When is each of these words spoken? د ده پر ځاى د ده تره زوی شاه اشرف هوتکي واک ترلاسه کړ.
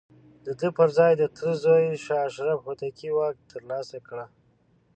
د 0.45 0.47
ده 0.59 0.67
پر 0.77 0.87
ځاى 0.97 1.13
د 1.17 1.19
ده 1.19 1.27
تره 1.35 1.51
زوی 1.63 1.85
شاه 2.05 2.21
اشرف 2.27 2.59
هوتکي 2.65 3.09
واک 3.17 3.35
ترلاسه 3.51 3.97
کړ. 4.07 4.17